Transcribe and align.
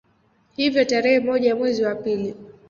Hivyo 0.55 0.85
tarehe 0.85 1.19
moja 1.19 1.55
mwezi 1.55 1.83
wa 1.83 1.95
pili 1.95 2.35